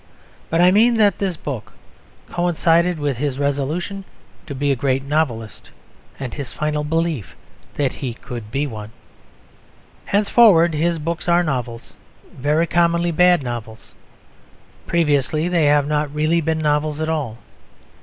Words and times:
But 0.49 0.61
I 0.61 0.71
mean 0.71 0.95
that 0.97 1.19
this 1.19 1.37
book 1.37 1.73
coincided 2.31 2.97
with 2.97 3.17
his 3.17 3.37
resolution 3.37 4.03
to 4.47 4.55
be 4.55 4.71
a 4.71 4.75
great 4.75 5.03
novelist 5.03 5.69
and 6.19 6.33
his 6.33 6.51
final 6.51 6.83
belief 6.83 7.35
that 7.75 7.93
he 7.93 8.15
could 8.15 8.49
be 8.49 8.65
one. 8.65 8.89
Henceforward 10.05 10.73
his 10.73 10.97
books 10.97 11.29
are 11.29 11.43
novels, 11.43 11.97
very 12.35 12.65
commonly 12.65 13.11
bad 13.11 13.43
novels. 13.43 13.91
Previously 14.87 15.47
they 15.47 15.65
have 15.65 15.85
not 15.87 16.11
really 16.11 16.41
been 16.41 16.57
novels 16.57 16.99
at 16.99 17.07
all. 17.07 17.37